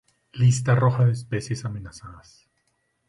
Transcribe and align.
Lista 0.33 0.73
Roja 0.73 1.05
de 1.05 1.11
Especies 1.11 1.63
Amenazadas. 1.63 2.47